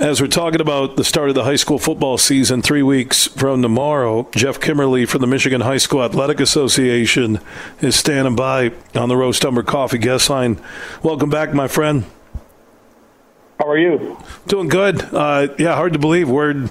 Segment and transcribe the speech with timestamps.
[0.00, 3.62] As we're talking about the start of the high school football season, three weeks from
[3.62, 7.40] tomorrow, Geoff Kimmerly from the Michigan High School Athletic Association
[7.80, 10.60] is standing by on the Roast Umber Coffee guest line.
[11.02, 12.04] Welcome back, my friend.
[13.58, 14.16] How are you?
[14.46, 15.02] Doing good.
[15.12, 16.70] Uh, yeah, hard to believe where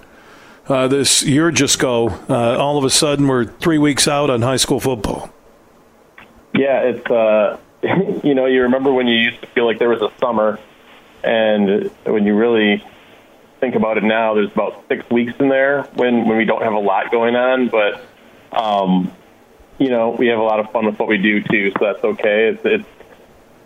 [0.69, 2.07] uh, this year just go.
[2.29, 5.29] Uh, all of a sudden, we're three weeks out on high school football.
[6.53, 7.59] Yeah, it's uh,
[8.23, 10.59] you know you remember when you used to feel like there was a summer,
[11.25, 12.81] and when you really
[13.59, 16.73] think about it now, there's about six weeks in there when when we don't have
[16.73, 18.01] a lot going on, but
[18.51, 19.11] um,
[19.77, 22.03] you know we have a lot of fun with what we do too, so that's
[22.03, 22.49] okay.
[22.49, 22.89] It's, it's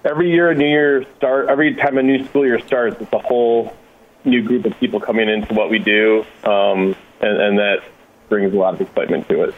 [0.04, 1.50] every year a new year start.
[1.50, 3.76] Every time a new school year starts, it's a whole
[4.24, 7.84] new group of people coming into what we do, um, and, and that
[8.30, 9.56] brings a lot of excitement to it.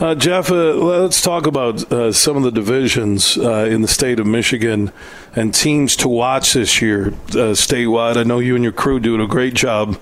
[0.00, 4.18] Uh, Geoff, uh, let's talk about uh, some of the divisions uh, in the state
[4.18, 4.90] of Michigan
[5.36, 8.16] and teams to watch this year uh, statewide.
[8.16, 9.96] I know you and your crew doing a great job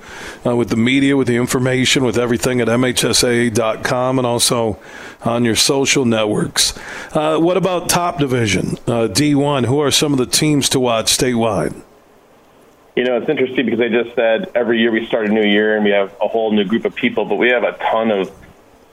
[0.46, 4.78] uh, with the media, with the information, with everything at MHSAA.com and also
[5.24, 6.70] on your social networks.
[7.12, 9.66] what about top division, D1?
[9.66, 11.78] Who are some of the teams to watch statewide?
[12.96, 15.76] You know, it's interesting because I just said every year we start a new year
[15.76, 18.30] and we have a whole new group of people, but we have a ton of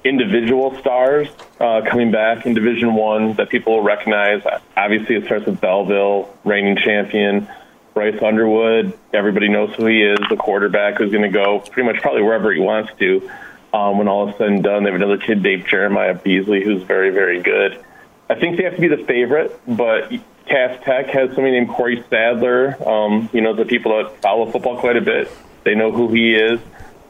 [0.04, 1.28] individual stars
[1.60, 4.44] uh, coming back in Division One that people will recognize.
[4.76, 7.48] Obviously, it starts with Belleville, reigning champion.
[7.94, 12.02] Bryce Underwood, everybody knows who he is, the quarterback who's going to go pretty much
[12.02, 13.30] probably wherever he wants to.
[13.74, 16.82] Um, when all is said and done, they have another kid, Dave Jeremiah Beasley, who's
[16.84, 17.84] very, very good.
[18.30, 20.12] I think they have to be the favorite, but
[20.46, 22.78] Cass Tech has somebody named Corey Sadler.
[22.88, 25.32] Um, you know, the people that follow football quite a bit,
[25.64, 26.60] they know who he is.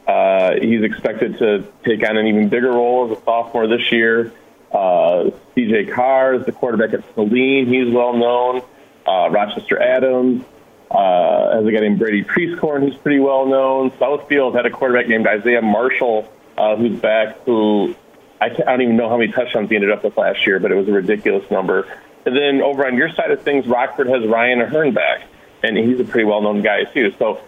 [0.10, 4.34] Uh, he's expected to take on an even bigger role as a sophomore this year.
[4.72, 7.68] Uh, CJ Carr is the quarterback at Saline.
[7.68, 8.64] He's well known.
[9.06, 10.44] Uh, Rochester Adams
[10.90, 13.92] uh, has a guy named Brady Prieskorn who's pretty well known.
[13.92, 17.94] Southfield had a quarterback named Isaiah Marshall uh, who's back, who
[18.42, 20.72] I, I don't even know how many touchdowns he ended up with last year, but
[20.72, 21.88] it was a ridiculous number.
[22.26, 25.28] And then over on your side of things, Rockford has Ryan Ahern back,
[25.62, 27.14] and he's a pretty well known guy too.
[27.20, 27.42] So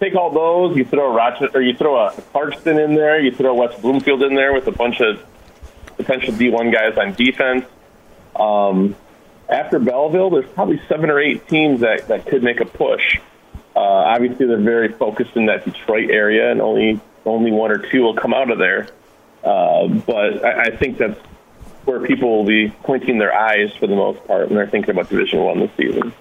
[0.00, 3.32] take all those, you throw a Rochester, or you throw a Clarkston in there, you
[3.32, 5.24] throw West Bloomfield in there with a bunch of
[5.96, 7.66] potential D1 guys on defense.
[8.34, 8.96] Um,
[9.48, 13.18] after Belleville, there's probably seven or eight teams that, that could make a push.
[13.76, 18.02] Uh, obviously, they're very focused in that Detroit area, and only only one or two
[18.02, 18.88] will come out of there.
[19.44, 21.18] Uh, but I, I think that's
[21.84, 25.08] where people will be pointing their eyes for the most part when they're thinking about
[25.08, 26.12] Division One this season.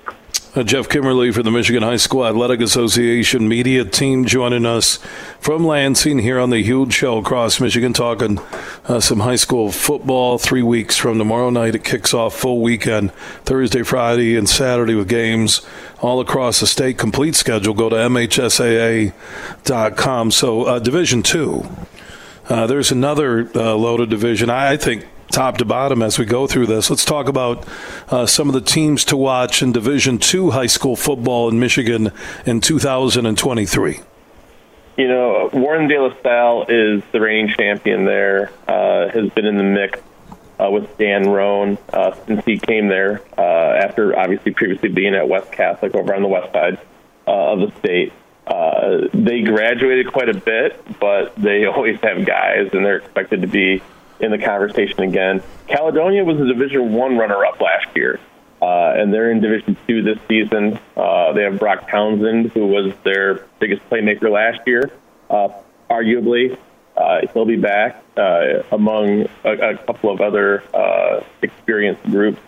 [0.55, 4.97] Uh, Geoff Kimmerly from the Michigan High School Athletic Association media team joining us
[5.39, 8.39] from Lansing here on the huge show across Michigan, talking
[8.85, 10.39] uh, some high school football.
[10.39, 13.11] Three weeks from tomorrow night, it kicks off full weekend
[13.45, 15.61] Thursday, Friday, and Saturday with games
[16.01, 16.97] all across the state.
[16.97, 17.75] Complete schedule.
[17.75, 19.11] Go to MHSAA.com.
[20.31, 21.69] So, uh, Division Two.
[22.47, 24.49] Uh, there's another uh, loaded division.
[24.49, 26.89] I think top to bottom as we go through this.
[26.89, 27.65] Let's talk about
[28.09, 32.11] uh, some of the teams to watch in Division Two high school football in Michigan
[32.45, 33.99] in 2023.
[34.97, 38.51] You know, Warren De La Salle is the reigning champion there.
[38.67, 39.99] Uh, has been in the mix
[40.59, 45.29] uh, with Dan Rohn uh, since he came there uh, after obviously previously being at
[45.29, 46.79] West Catholic over on the west side
[47.27, 48.11] uh, of the state.
[49.13, 53.81] they graduated quite a bit, but they always have guys, and they're expected to be
[54.19, 55.41] in the conversation again.
[55.67, 58.19] Caledonia was a Division One runner-up last year,
[58.61, 60.79] uh, and they're in Division Two this season.
[60.95, 64.91] Uh, they have Brock Townsend, who was their biggest playmaker last year,
[65.29, 65.49] uh,
[65.89, 66.57] arguably.
[66.97, 72.41] Uh, he'll be back uh, among a, a, couple of other uh, experienced groups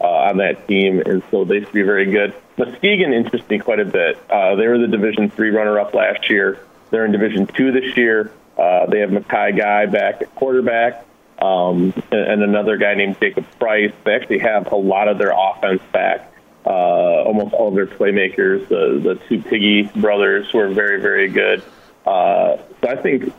[0.00, 2.32] on that team, and so they should be very good.
[2.56, 4.16] Muskegon interests me quite a bit.
[4.28, 6.58] they were the Division Three runner-up last year.
[6.90, 8.32] They're in Division Two this year.
[8.56, 11.04] they have M'Khi Guy back at quarterback
[11.40, 13.92] um, and another guy named Jacob Price.
[14.04, 16.32] They actually have a lot of their offense back.
[16.66, 21.28] Uh, almost all of their playmakers, the the two Piggy brothers, who are very very
[21.28, 21.62] good.
[22.04, 23.32] Uh, so I think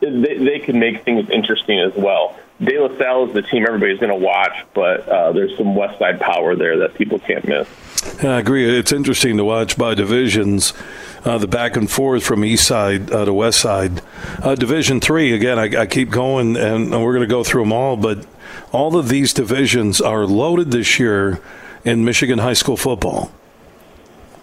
[0.00, 2.36] they, they can make things interesting as well.
[2.62, 5.98] De La Salle is the team everybody's going to watch, but uh, there's some West
[5.98, 7.68] Side power there that people can't miss.
[8.22, 8.78] I agree.
[8.78, 10.72] It's interesting to watch by divisions
[11.24, 14.02] uh, the back and forth from east side uh, to west side.
[14.42, 15.58] Uh, Division three again.
[15.58, 17.96] I, I keep going, and we're going to go through them all.
[17.96, 18.26] But
[18.72, 21.40] all of these divisions are loaded this year
[21.84, 23.32] in Michigan high school football.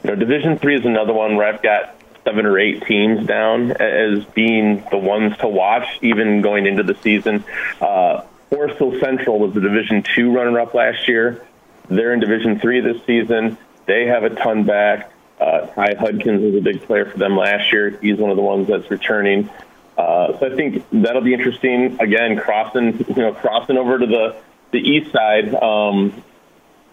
[0.03, 3.71] You know, Division three is another one where I've got seven or eight teams down
[3.71, 7.43] as being the ones to watch, even going into the season.
[7.79, 11.45] Uh, Forest Hills Central was the Division two runner-up last year.
[11.87, 13.57] They're in Division three this season.
[13.85, 15.11] They have a ton back.
[15.41, 17.97] Uh, Ty Hudkins was a big player for them last year.
[17.99, 19.49] He's one of the ones that's returning.
[19.97, 21.99] Uh, so I think that'll be interesting.
[21.99, 24.35] Again, crossing you know crossing over to the
[24.71, 25.53] the east side.
[25.55, 26.23] Um,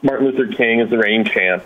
[0.02, 1.64] Martin Luther King is the reigning champ.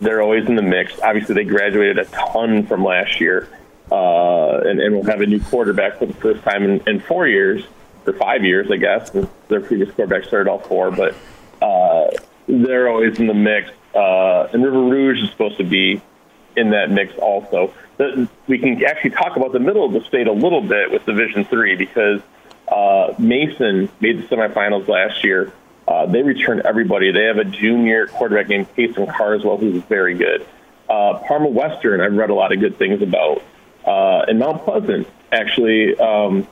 [0.00, 1.00] They're always in the mix.
[1.00, 3.48] Obviously, they graduated a ton from last year,
[3.90, 7.28] uh, and, and will have a new quarterback for the first time in, in four
[7.28, 7.64] years
[8.06, 9.10] or five years, I guess.
[9.48, 11.14] Their previous quarterback started all four, but
[11.62, 12.10] uh,
[12.46, 13.70] they're always in the mix.
[13.94, 16.00] Uh, and River Rouge is supposed to be
[16.60, 17.72] in that mix also.
[18.46, 21.44] We can actually talk about the middle of the state a little bit with Division
[21.44, 22.20] Three because
[22.68, 25.52] uh, Mason made the semifinals last year.
[25.88, 27.10] Uh, they returned everybody.
[27.10, 30.46] They have a junior quarterback named Payson Carswell who's very good.
[30.88, 33.42] Uh, Parma Western, I've read a lot of good things about.
[33.84, 36.46] Uh, and Mount Pleasant, actually, um,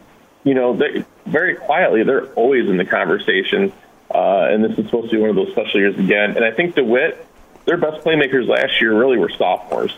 [0.44, 3.72] you know, they, very quietly, they're always in the conversation.
[4.12, 6.36] Uh, and this is supposed to be one of those special years again.
[6.36, 7.24] And I think DeWitt,
[7.68, 9.94] their best playmakers last year really were sophomores.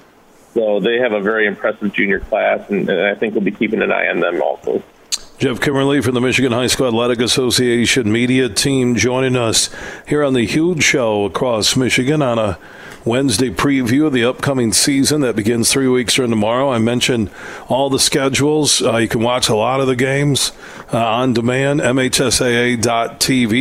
[0.55, 3.81] So they have a very impressive junior class, and, and I think we'll be keeping
[3.81, 4.83] an eye on them also.
[5.39, 9.71] Geoff Kimmerly from the Michigan High School Athletic Association media team joining us
[10.07, 12.59] here on the huge show across Michigan on a
[13.05, 16.71] Wednesday preview of the upcoming season that begins three weeks from tomorrow.
[16.71, 17.31] I mentioned
[17.69, 18.83] all the schedules.
[18.83, 20.53] Uh, you can watch a lot of the games
[20.93, 22.79] uh, on demand, MHSAA.tv,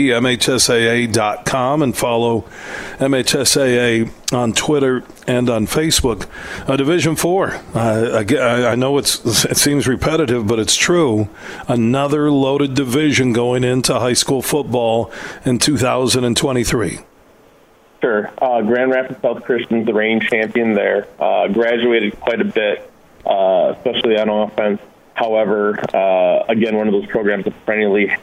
[0.09, 2.41] MHSAA.com, and follow
[2.97, 6.27] MHSAA on Twitter and on Facebook.
[6.69, 7.53] Uh, Division Four.
[7.74, 11.30] Uh, I, I know it's it seems repetitive, but it's true.
[11.68, 15.12] Another loaded division going into high school football
[15.45, 17.00] in 2023.
[18.01, 18.31] Sure.
[18.41, 21.07] Uh, Grand Rapids South Christian's the reigning champion there.
[21.19, 22.89] Uh, graduated quite a bit,
[23.25, 24.81] uh, especially on offense.
[25.15, 28.15] However, uh, again, one of those programs that perennially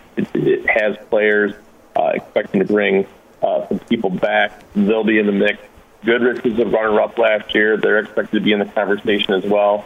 [0.67, 1.53] has players
[1.95, 3.07] uh, expecting to bring
[3.43, 4.63] uh, some people back.
[4.75, 5.59] They'll be in the mix.
[6.07, 7.77] Goodrich was a runner-up last year.
[7.77, 9.85] They're expected to be in the conversation as well.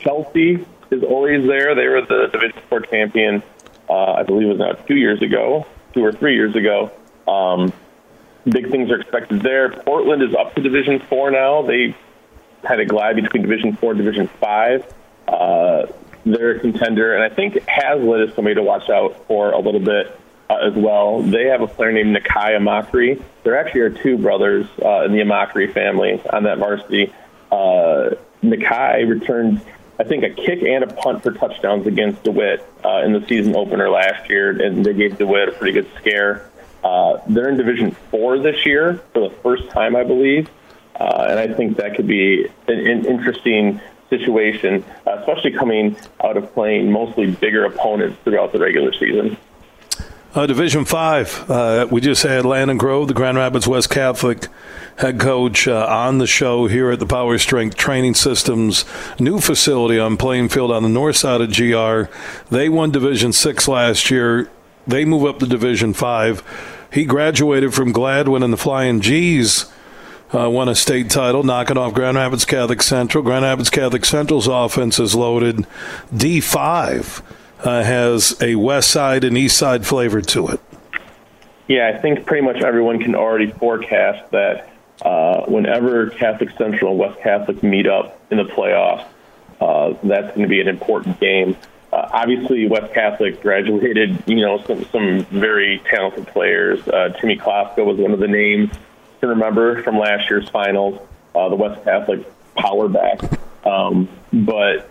[0.00, 1.74] Chelsea is always there.
[1.74, 3.42] They were the Division Four champion,
[3.88, 6.90] I believe, it was now two years ago, two or three years ago.
[7.26, 7.72] Um,
[8.48, 9.70] big things are expected there.
[9.70, 11.62] Portland is up to Division Four now.
[11.62, 11.94] They
[12.62, 14.92] kind of glide between Division Four and Division Five.
[15.26, 15.86] Uh,
[16.26, 19.80] they're a contender, and I think Haslett is somebody to watch out for a little
[19.80, 20.18] bit
[20.48, 21.22] uh, as well.
[21.22, 23.22] They have a player named Nakai Amakri.
[23.42, 27.12] There actually are two brothers uh, in the Amakri family on that varsity.
[27.52, 28.10] Uh,
[28.42, 29.60] Nakai returned,
[29.98, 33.54] I think, a kick and a punt for touchdowns against DeWitt uh, in the season
[33.54, 36.50] opener last year, and they gave DeWitt a pretty good scare.
[36.84, 40.50] Uh, they're in Division Four this year for the first time, I believe,
[41.00, 46.52] uh, and I think that could be an, an interesting situation, especially coming out of
[46.52, 49.36] playing mostly bigger opponents throughout the regular season.
[50.34, 54.48] Uh, Division Five, uh, we just had Landon Grove, the Grand Rapids West Catholic
[54.96, 58.84] head coach, uh, on the show here at the Power Strength Training Systems
[59.20, 62.12] new facility on Plainfield on the north side of GR.
[62.52, 64.50] They won Division Six last year.
[64.88, 66.42] They move up to Division Five.
[66.94, 69.66] He graduated from Gladwin and the Flying G's.
[70.32, 73.24] Uh, won a state title, knocking off Grand Rapids Catholic Central.
[73.24, 75.66] Grand Rapids Catholic Central's offense is loaded.
[76.14, 77.22] D5
[77.64, 80.60] uh, has a west side and east side flavor to it.
[81.66, 87.00] Yeah, I think pretty much everyone can already forecast that uh, whenever Catholic Central and
[87.00, 89.04] West Catholic meet up in the playoffs,
[89.60, 91.56] uh, that's going to be an important game.
[91.94, 96.80] Uh, obviously, West Catholic graduated, you know, some, some very talented players.
[96.88, 98.72] Uh, Timmy Kloska was one of the names
[99.20, 101.00] to remember from last year's finals,
[101.36, 103.20] uh, the West Catholic power back.
[103.64, 104.90] Um, but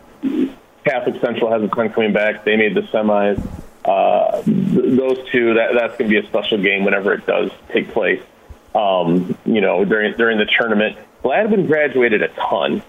[0.85, 2.45] Catholic Central has a ton coming back.
[2.45, 3.45] They made the semis.
[3.83, 7.51] Uh, th- those two, that, that's going to be a special game whenever it does
[7.73, 8.23] take place.
[8.73, 12.81] Um, you know, during during the tournament, Gladwin graduated a ton.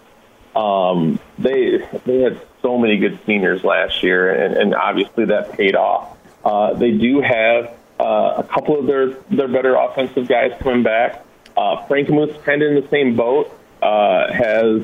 [0.56, 5.74] Um, they they had so many good seniors last year, and, and obviously that paid
[5.74, 6.16] off.
[6.44, 11.24] Uh, they do have uh, a couple of their their better offensive guys coming back.
[11.56, 13.52] Uh, Frankenmuth's kind of in the same boat.
[13.82, 14.82] Uh, has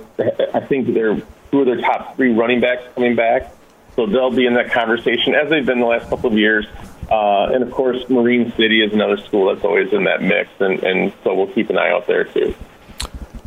[0.55, 3.53] I think they're two of their top three running backs coming back,
[3.97, 6.67] so they'll be in that conversation as they've been the last couple of years.
[7.11, 10.83] Uh, and of course, Marine City is another school that's always in that mix, and,
[10.85, 12.55] and so we'll keep an eye out there too.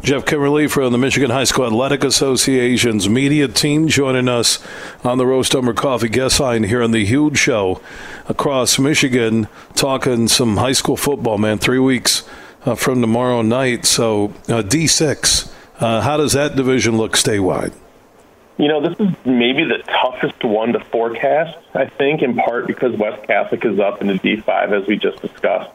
[0.04, 4.60] Geoff Kimmerly from the Michigan High School Athletic Association's media team joining us
[5.02, 7.82] on the Roast Umber Coffee guest line here on the huge show
[8.28, 11.58] across Michigan, talking some high school football, man.
[11.58, 12.28] Three weeks
[12.66, 13.86] uh, from tomorrow night.
[13.86, 17.72] So, uh, D6, uh, how does that division look statewide?
[18.58, 22.94] You know, this is maybe the toughest one to forecast, I think, in part because
[22.98, 25.72] West Catholic is up into D5, as we just discussed.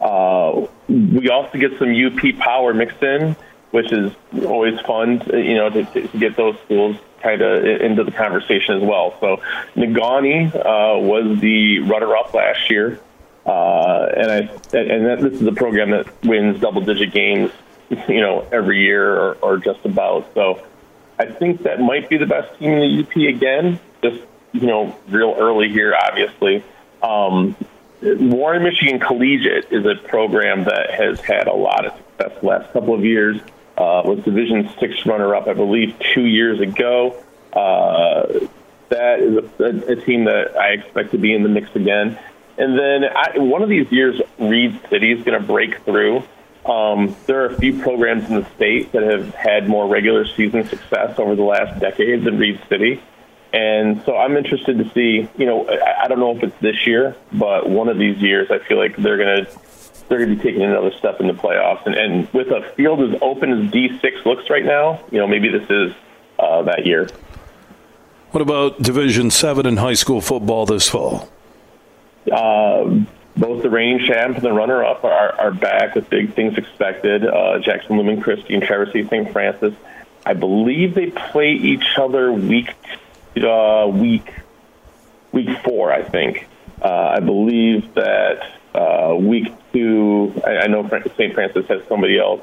[0.00, 3.34] Uh, we also get some UP power mixed in
[3.72, 4.12] which is
[4.44, 8.82] always fun, you know, to, to get those schools kind of into the conversation as
[8.82, 9.16] well.
[9.20, 9.40] So
[9.74, 13.00] Negaunee uh, was the runner-up last year,
[13.46, 14.36] uh, and I
[14.76, 17.50] and that, this is a program that wins double-digit games,
[17.90, 20.32] you know, every year or, or just about.
[20.34, 20.64] So
[21.18, 23.80] I think that might be the best team in the UP again.
[24.02, 26.62] Just you know, real early here, obviously.
[27.02, 27.56] Um,
[28.02, 32.72] Warren Michigan Collegiate is a program that has had a lot of success the last
[32.72, 33.40] couple of years.
[33.82, 37.16] Uh, was Division Six runner-up, I believe, two years ago.
[37.52, 38.46] Uh,
[38.90, 42.16] that is a, a, team that I expect to be in the mix again.
[42.58, 46.22] And then I, one of these years, Reed City is going to break through.
[46.64, 50.64] Um, there are a few programs in the state that have had more regular season
[50.68, 53.02] success over the last decade than Reed City.
[53.52, 56.86] And so I'm interested to see, you know, I, I don't know if it's this
[56.86, 59.58] year, but one of these years, I feel like they're going to
[60.12, 61.86] they're going to be taking another step in the playoffs.
[61.86, 65.48] And, and with a field as open as D6 looks right now, you know, maybe
[65.48, 65.94] this is
[66.38, 67.08] uh, that year.
[68.32, 71.30] What about Division Seven in high school football this fall?
[72.30, 73.04] Uh,
[73.38, 77.26] both the reigning champ and the runner-up are, are back with big things expected.
[77.26, 79.32] Uh, Jackson Lumen Christi and Traverse City St.
[79.32, 79.74] Francis.
[80.26, 82.74] I believe they play each other week
[83.36, 84.30] uh, week
[85.32, 85.90] week four.
[85.90, 86.46] I think.
[86.82, 90.32] Uh, I believe that uh, week two.
[90.46, 91.34] I, I know St.
[91.34, 92.40] Francis has somebody else.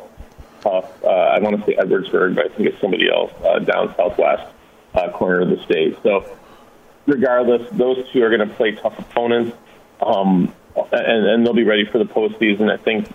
[0.65, 3.95] off, Uh, I want to say Edwardsburg, but I think it's somebody else uh, down
[3.95, 4.51] southwest
[4.93, 5.97] uh, corner of the state.
[6.03, 6.25] So,
[7.05, 9.55] regardless, those two are going to play tough opponents,
[10.01, 10.53] um,
[10.91, 12.71] and, and they'll be ready for the postseason.
[12.71, 13.07] I think,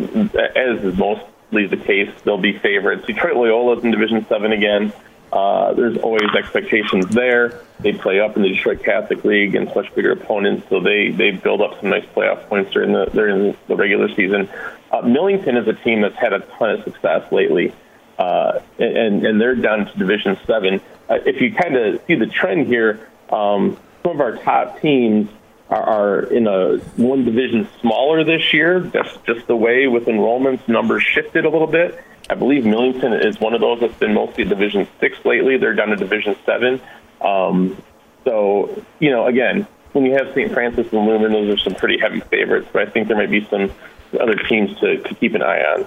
[0.57, 3.07] as is mostly the case, they'll be favorites.
[3.07, 4.93] Detroit Loyola's in Division Seven again.
[5.35, 7.61] Uh, there's always expectations there.
[7.81, 11.33] They play up in the Detroit Catholic League against much bigger opponents, so they they
[11.33, 14.49] during up some nice playoff points during the during the regular season.
[14.93, 17.75] Uh, Millington is a team that's had a ton of success lately,
[18.17, 20.81] uh, and and they're down to Division Seven.
[21.11, 25.29] Uh, if you kind of see the trend here, um, some of our top teams
[25.75, 28.81] are, in a one division smaller this year.
[28.81, 33.39] That's just the way with enrollments numbers shifted a little bit I believe Millington is
[33.39, 35.59] one of those that's been mostly Division Six lately.
[35.59, 36.81] They're down to Division Seven.
[37.21, 37.83] Um,
[38.25, 40.51] so, you know, again, when you have St.
[40.53, 42.69] Francis and Lumen, those are some pretty heavy favorites.
[42.73, 43.71] But I think there might be some
[44.19, 45.87] other teams to, to keep an eye on.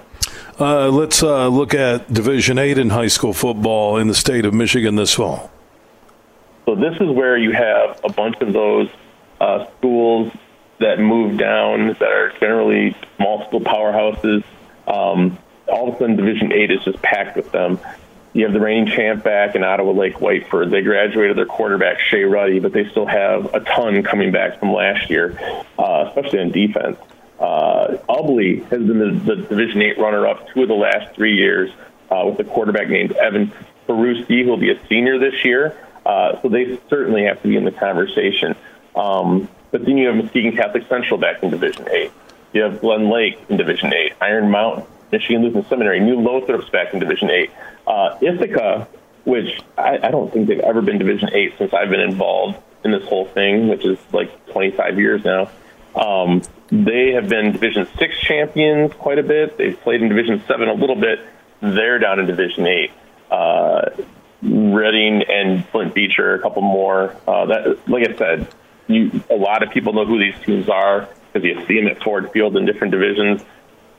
[0.60, 4.54] Uh, let's uh, look at Division Eight in high school football in the state of
[4.54, 5.52] Michigan this fall.
[6.66, 8.90] So this is where you have a bunch of those
[9.40, 10.32] uh, schools
[10.80, 12.96] that move down that are generally
[13.48, 14.44] school powerhouses.
[14.88, 17.80] Um, all of a sudden Division Eight is just packed with them.
[18.34, 20.70] You have the reigning champ back in Ottawa Lake Whiteford.
[20.70, 24.74] They graduated their quarterback Shea Ruddy, but they still have a ton coming back from
[24.74, 25.38] last year,
[25.80, 26.98] uh, especially on defense.
[27.40, 31.72] Uh, Ubly has been the, the Division Eight runner-up two of the last three years
[32.12, 33.52] uh, with a quarterback named Evan
[33.88, 35.76] Peruski, who will be a senior this year.
[36.06, 38.56] Uh, so they certainly have to be in the conversation.
[38.98, 42.12] Um, but then you have Muskegon Catholic Central back in Division Eight.
[42.54, 46.94] You have Glen Lake in Division Eight, Iron Mountain, Michigan Lutheran Seminary, New Lothrop's back
[46.94, 47.52] in Division Eight.
[47.86, 48.88] Uh, Ithaca,
[49.26, 52.92] which I, I don't think they've ever been Division Eight since I've been involved in
[52.92, 55.50] this whole thing, which is like 25 years now.
[55.96, 59.58] Um, they have been Division Six champions quite a bit.
[59.58, 61.20] They've played in Division Seven a little bit.
[61.62, 62.92] They're down in Division Eight.
[63.30, 63.90] Uh,
[64.42, 67.16] Reading and Flint Beecher, a couple more.
[67.28, 68.48] Uh, that, like I said,
[68.88, 72.02] you, a lot of people know who these teams are because you see them at
[72.02, 73.44] Ford Field in different divisions.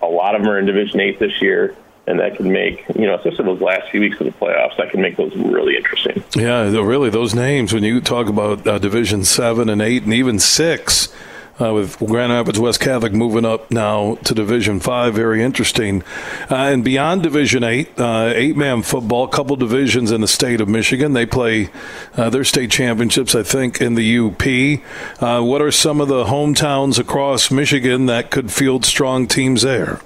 [0.02, 1.76] A lot of them are in Division Eight this year,
[2.06, 4.90] and that can make you know, especially those last few weeks of the playoffs, that
[4.90, 6.22] can make those really interesting.
[6.34, 10.38] Yeah, really, those names when you talk about uh, Division Seven and Eight and even
[10.38, 11.12] Six
[11.60, 15.14] uh, with Grand Rapids West Catholic moving up now to Division Five.
[15.14, 16.02] Very interesting.
[16.50, 21.12] Uh, and beyond Division Eight, uh, eight-man football, couple divisions in the state of Michigan.
[21.12, 21.70] They play
[22.16, 25.22] uh, their state championships, I think, in the UP.
[25.22, 30.00] Uh, what are some of the hometowns across Michigan that could field strong teams there?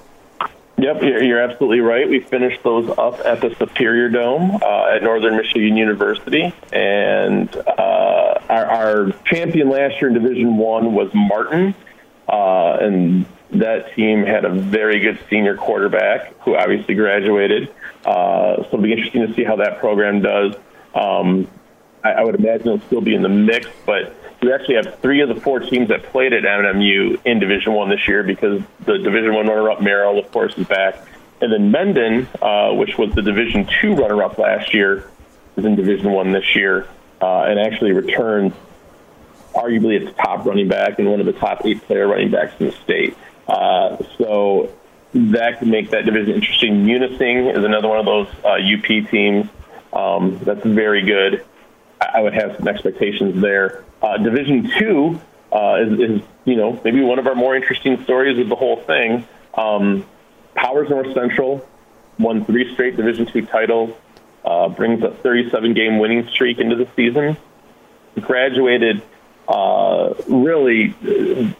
[0.77, 2.09] Yep, you're absolutely right.
[2.09, 8.39] We finished those up at the Superior Dome uh, at Northern Michigan University, and uh,
[8.49, 11.75] our, our, champion last year in Division One was Martin,
[12.27, 17.71] uh, and that team had a very good senior quarterback who obviously graduated.
[18.03, 20.55] Uh, so it'll be interesting to see how that program does.
[20.95, 21.47] Um,
[22.03, 25.21] I, I would imagine it'll still be in the mix, but we actually have three
[25.21, 28.97] of the four teams that played at NMU in Division One this year because the
[28.97, 30.95] Division One runner-up Merrill, of course, is back,
[31.41, 35.09] and then Mendon, uh, which was the Division Two runner-up last year,
[35.55, 36.87] is in Division One this year,
[37.21, 38.53] uh, and actually returned
[39.53, 42.67] arguably its top running back and one of the top eight player running backs in
[42.67, 43.15] the state.
[43.47, 44.73] Uh, so
[45.13, 46.85] that could make that division interesting.
[46.85, 49.47] Munising is another one of those uh, UP teams
[49.93, 51.45] um, that's very good.
[52.01, 53.83] I, would have some expectations there.
[54.01, 55.21] Uh, division two
[55.51, 58.81] uh, is, is, you know, maybe one of our more interesting stories of the whole
[58.81, 59.27] thing.
[59.53, 60.05] Um,
[60.55, 61.67] Powers North Central
[62.19, 63.95] won three straight Division two titles,
[64.45, 67.37] uh, brings a 37 game winning streak into the season.
[68.19, 69.01] Graduated
[69.47, 70.95] uh, really,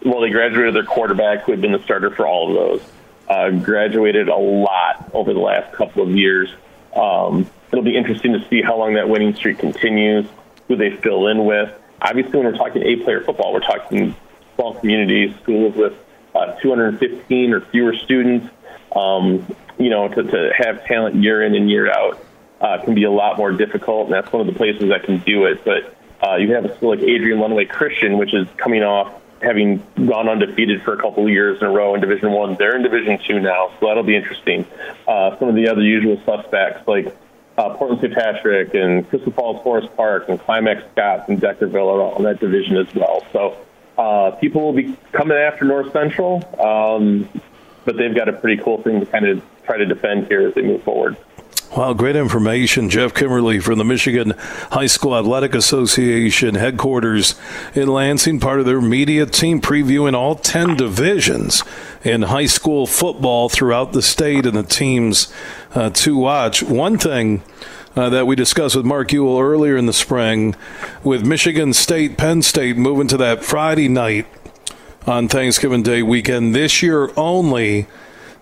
[0.05, 2.91] well, they graduated their quarterback, who had been the starter for all of those.
[3.27, 6.49] Uh, graduated a lot over the last couple of years.
[6.95, 10.27] Um, it'll be interesting to see how long that winning streak continues,
[10.67, 11.73] who they fill in with.
[11.99, 14.15] Obviously, when we're talking A-player football, we're talking
[14.55, 15.93] small communities, schools with
[16.35, 18.47] uh, 215 or fewer students.
[18.95, 19.45] Um,
[19.79, 22.23] you know, to, to have talent year in and year out
[22.61, 25.17] uh, can be a lot more difficult, and that's one of the places that can
[25.19, 25.65] do it.
[25.65, 29.83] But uh, you have a school like Adrian Lenawee Christian, which is coming off having
[29.95, 32.55] gone undefeated for a couple of years in a row in Division One.
[32.55, 34.65] They're in Division Two now, so that'll be interesting.
[35.07, 37.15] Uh, some of the other usual suspects like
[37.57, 38.13] uh, Portland St.
[38.13, 42.39] Patrick and Crystal Falls Forest Park and Climax Scott and Deckerville are all in that
[42.39, 43.23] division as well.
[43.31, 43.57] So
[43.97, 47.29] uh, people will be coming after North Central, um,
[47.85, 50.53] but they've got a pretty cool thing to kind of try to defend here as
[50.55, 51.15] they move forward.
[51.75, 52.91] Wow, great information.
[52.91, 57.33] Geoff Kimmerly from the Michigan High School Athletic Association headquarters
[57.73, 61.63] in Lansing, part of their media team previewing all 10 divisions
[62.03, 65.33] in high school football throughout the state and the teams
[65.73, 66.61] uh, to watch.
[66.61, 67.41] One thing
[67.95, 70.55] uh, that we discussed with Mark Uyl earlier in the spring
[71.03, 74.27] with Michigan State, Penn State moving to that Friday night
[75.07, 77.87] on Thanksgiving Day weekend this year only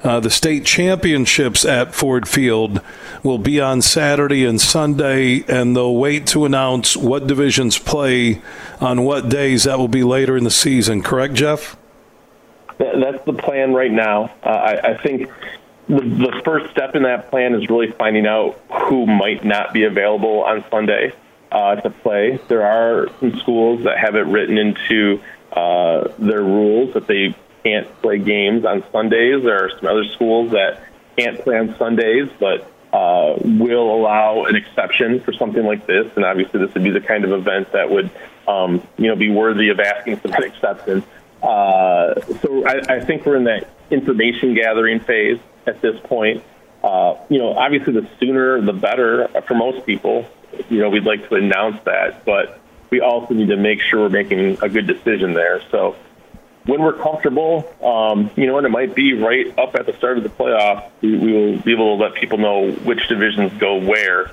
[0.03, 2.81] uh, the state championships at Ford Field
[3.23, 8.41] will be on Saturday and Sunday, and they'll wait to announce what divisions play
[8.79, 9.65] on what days.
[9.65, 11.77] That will be later in the season, correct, Geoff?
[12.77, 14.31] That's the plan right now.
[14.43, 15.29] Uh, I, I, think
[15.87, 19.83] the, the, first step in that plan is really finding out who might not be
[19.83, 21.13] available on Sunday
[21.51, 22.39] uh, to play.
[22.47, 25.21] There are some schools that have it written into
[25.51, 29.43] uh, their rules that they can't play games on Sundays.
[29.43, 30.83] There are some other schools that
[31.17, 36.11] can't play on Sundays, but uh, will allow an exception for something like this.
[36.15, 38.09] And obviously, this would be the kind of event that would,
[38.47, 41.03] um, you know, be worthy of asking for that exception.
[41.41, 46.43] Uh, so I, I think we're in that information gathering phase at this point.
[46.83, 50.27] Uh, you know, obviously, the sooner the better for most people.
[50.69, 54.09] You know, we'd like to announce that, but we also need to make sure we're
[54.09, 55.61] making a good decision there.
[55.71, 55.95] So
[56.65, 60.17] when we're comfortable, um, you know, and it might be right up at the start
[60.17, 63.77] of the playoff, we, we will be able to let people know which divisions go
[63.77, 64.31] where.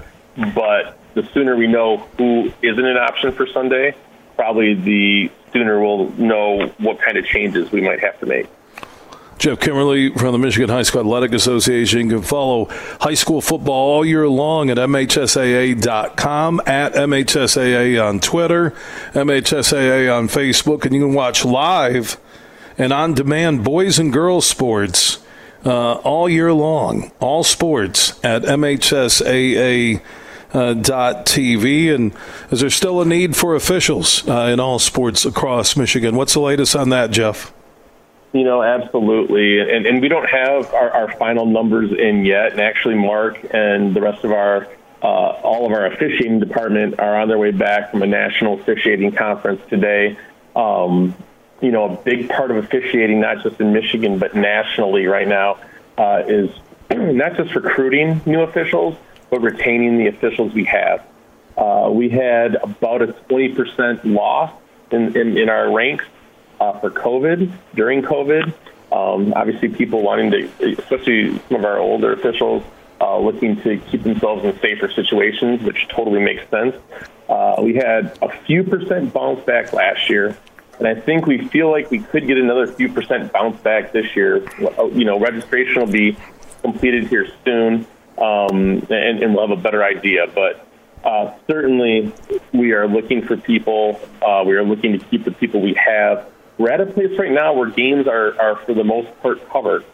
[0.54, 3.96] But the sooner we know who isn't an option for Sunday,
[4.36, 8.46] probably the sooner we'll know what kind of changes we might have to make.
[9.38, 12.00] Geoff Kimmerly from the Michigan High School Athletic Association.
[12.10, 12.64] You can follow
[13.00, 18.72] high school football all year long at MHSAA.com, at MHSAA on Twitter,
[19.12, 22.18] MHSAA on Facebook, and you can watch live
[22.76, 25.20] and on demand boys and girls sports
[25.64, 30.02] uh, all year long, all sports at MHSAA.
[30.50, 32.10] Uh, dot TV and
[32.50, 36.16] is there still a need for officials uh, in all sports across Michigan?
[36.16, 37.52] What's the latest on that, Geoff?
[38.32, 39.60] You know, absolutely.
[39.60, 42.52] And, and we don't have our, our final numbers in yet.
[42.52, 44.68] And actually, Mark and the rest of our,
[45.02, 49.12] uh, all of our officiating department are on their way back from a national officiating
[49.12, 50.18] conference today.
[50.54, 51.14] Um,
[51.62, 55.58] you know, a big part of officiating, not just in Michigan, but nationally right now,
[55.96, 56.50] uh, is
[56.90, 58.96] not just recruiting new officials,
[59.30, 61.04] but retaining the officials we have.
[61.56, 64.52] Uh, we had about a 20% loss
[64.92, 66.04] in, in, in our ranks
[66.60, 68.52] uh, for COVID during COVID.
[68.90, 72.62] Um, obviously, people wanting to, especially some of our older officials,
[73.00, 76.74] uh, looking to keep themselves in safer situations, which totally makes sense.
[77.28, 80.36] Uh, we had a few percent bounce back last year,
[80.78, 84.16] and I think we feel like we could get another few percent bounce back this
[84.16, 84.48] year.
[84.92, 86.16] You know, registration will be
[86.62, 90.26] completed here soon, um, and, and, we'll have a better idea.
[90.34, 90.66] But
[91.04, 92.12] uh, certainly,
[92.52, 94.00] we are looking for people.
[94.22, 96.26] Uh, we are looking to keep the people we have
[96.58, 99.84] we're at a place right now where games are, are for the most part covered.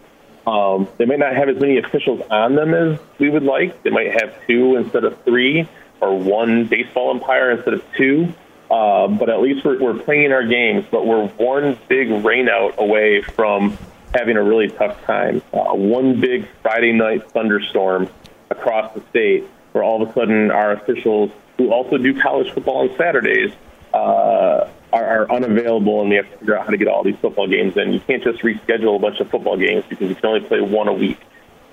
[0.47, 3.83] Um, they might not have as many officials on them as we would like.
[3.83, 5.69] They might have two instead of three,
[6.01, 8.33] or one baseball umpire instead of two.
[8.71, 10.85] Uh, but at least we're, we're playing our games.
[10.91, 13.79] But we're one big rainout away from
[14.15, 15.43] having a really tough time.
[15.53, 18.09] Uh, one big Friday night thunderstorm
[18.51, 22.89] across the state, where all of a sudden our officials, who also do college football
[22.89, 23.53] on Saturdays,
[23.93, 27.17] uh, are, are unavailable, and we have to figure out how to get all these
[27.17, 27.93] football games in.
[27.93, 30.89] You can't just reschedule a bunch of football games because you can only play one
[30.89, 31.19] a week.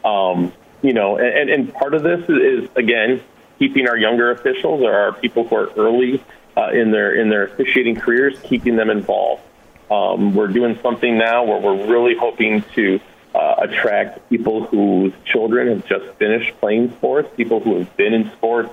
[0.03, 3.21] Um, you know, and, and part of this is, again
[3.62, 6.23] keeping our younger officials or our people who are early
[6.57, 9.43] uh, in their in their officiating careers, keeping them involved.
[9.91, 12.99] Um, we're doing something now where we're really hoping to
[13.36, 18.31] uh, attract people whose children have just finished playing sports, people who have been in
[18.31, 18.71] sports,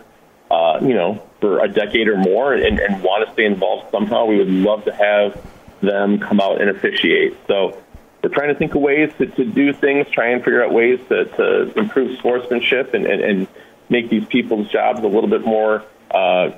[0.51, 4.25] uh, you know, for a decade or more, and, and want to stay involved somehow.
[4.27, 5.41] We would love to have
[5.81, 7.37] them come out and officiate.
[7.47, 7.81] So
[8.23, 10.99] we're trying to think of ways to, to do things, try and figure out ways
[11.09, 13.49] to, to improve sportsmanship and, and, and
[13.89, 16.55] make these people's jobs a little bit more, uh, a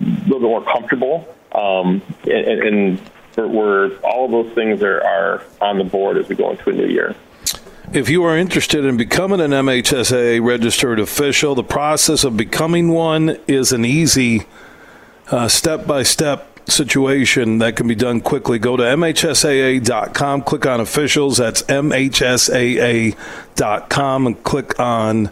[0.00, 1.34] little bit more comfortable.
[1.52, 6.28] Um, and, and we're, we're, all of those things are, are on the board as
[6.28, 7.16] we go into a new year.
[7.90, 13.38] If you are interested in becoming an MHSAA registered official, the process of becoming one
[13.46, 14.42] is an easy
[15.48, 18.58] step by step situation that can be done quickly.
[18.58, 21.38] Go to MHSAA.com, click on officials.
[21.38, 23.16] That's MHSAA.com,
[24.26, 25.30] and click on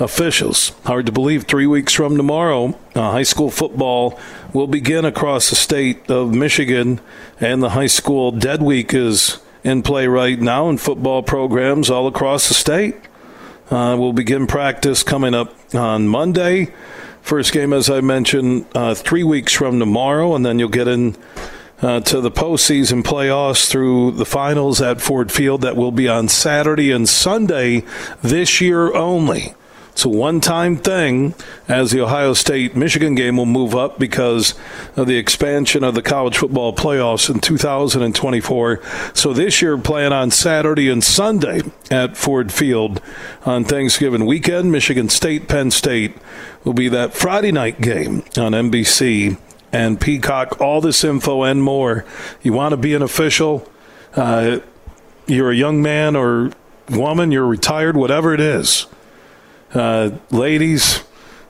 [0.00, 0.72] officials.
[0.84, 4.18] Hard to believe three weeks from tomorrow, uh, high school football
[4.52, 7.00] will begin across the state of Michigan,
[7.38, 12.06] and the high school dead week is in play right now in football programs all
[12.06, 12.96] across the state.
[13.70, 16.72] Uh, we'll begin practice coming up on Monday.
[17.22, 21.16] First game, as I mentioned, uh, three weeks from tomorrow, and then you'll get in
[21.80, 25.62] uh, to the postseason playoffs through the finals at Ford Field.
[25.62, 27.84] That will be on Saturday and Sunday
[28.22, 29.54] this year only.
[29.92, 31.34] It's a one time thing
[31.68, 34.54] as the Ohio State Michigan game will move up because
[34.96, 38.80] of the expansion of the college football playoffs in 2024.
[39.14, 43.02] So this year, playing on Saturday and Sunday at Ford Field
[43.44, 44.72] on Thanksgiving weekend.
[44.72, 46.16] Michigan State, Penn State
[46.64, 49.38] will be that Friday night game on NBC
[49.72, 50.58] and Peacock.
[50.58, 52.06] All this info and more.
[52.42, 53.70] You want to be an official?
[54.16, 54.60] Uh,
[55.26, 56.50] you're a young man or
[56.88, 58.86] woman, you're retired, whatever it is
[59.74, 61.02] uh, ladies,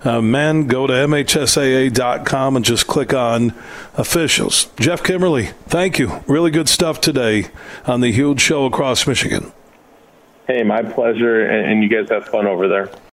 [0.04, 3.54] uh, men, go to MHSAA.com and just click on
[3.94, 4.66] officials.
[4.78, 6.22] Geoff Kimmerly, thank you.
[6.26, 7.46] Really good stuff today
[7.87, 9.52] on the huge show across Michigan.
[10.46, 12.90] Hey, my pleasure, and you guys have fun over there.